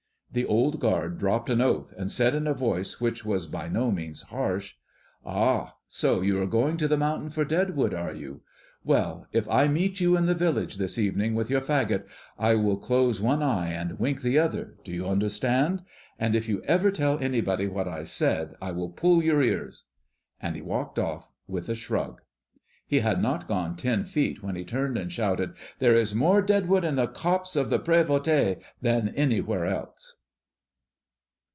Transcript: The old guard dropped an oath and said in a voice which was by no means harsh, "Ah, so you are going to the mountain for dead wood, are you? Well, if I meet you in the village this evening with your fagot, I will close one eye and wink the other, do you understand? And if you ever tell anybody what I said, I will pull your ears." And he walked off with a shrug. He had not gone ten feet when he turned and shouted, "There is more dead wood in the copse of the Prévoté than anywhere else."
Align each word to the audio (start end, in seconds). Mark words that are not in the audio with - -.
The 0.33 0.45
old 0.45 0.79
guard 0.79 1.17
dropped 1.17 1.49
an 1.49 1.59
oath 1.59 1.93
and 1.97 2.09
said 2.09 2.33
in 2.33 2.47
a 2.47 2.53
voice 2.53 3.01
which 3.01 3.25
was 3.25 3.47
by 3.47 3.67
no 3.67 3.91
means 3.91 4.21
harsh, 4.21 4.75
"Ah, 5.25 5.75
so 5.87 6.21
you 6.21 6.41
are 6.41 6.45
going 6.47 6.77
to 6.77 6.87
the 6.87 6.95
mountain 6.95 7.29
for 7.29 7.43
dead 7.43 7.75
wood, 7.75 7.93
are 7.93 8.13
you? 8.13 8.39
Well, 8.85 9.27
if 9.33 9.45
I 9.49 9.67
meet 9.67 9.99
you 9.99 10.15
in 10.15 10.27
the 10.27 10.33
village 10.33 10.77
this 10.77 10.97
evening 10.97 11.35
with 11.35 11.49
your 11.49 11.59
fagot, 11.59 12.05
I 12.39 12.55
will 12.55 12.77
close 12.77 13.21
one 13.21 13.43
eye 13.43 13.73
and 13.73 13.99
wink 13.99 14.21
the 14.21 14.39
other, 14.39 14.75
do 14.85 14.93
you 14.93 15.05
understand? 15.05 15.83
And 16.17 16.33
if 16.33 16.47
you 16.47 16.61
ever 16.63 16.91
tell 16.91 17.19
anybody 17.19 17.67
what 17.67 17.89
I 17.89 18.05
said, 18.05 18.55
I 18.61 18.71
will 18.71 18.89
pull 18.91 19.21
your 19.21 19.41
ears." 19.41 19.83
And 20.41 20.55
he 20.55 20.61
walked 20.61 20.97
off 20.97 21.33
with 21.45 21.67
a 21.67 21.75
shrug. 21.75 22.21
He 22.87 22.99
had 23.01 23.21
not 23.21 23.49
gone 23.49 23.75
ten 23.75 24.05
feet 24.05 24.41
when 24.41 24.55
he 24.55 24.63
turned 24.63 24.97
and 24.97 25.11
shouted, 25.11 25.55
"There 25.79 25.93
is 25.95 26.15
more 26.15 26.41
dead 26.41 26.69
wood 26.69 26.85
in 26.85 26.95
the 26.95 27.07
copse 27.07 27.57
of 27.57 27.69
the 27.69 27.79
Prévoté 27.79 28.61
than 28.81 29.09
anywhere 29.09 29.65
else." 29.65 30.15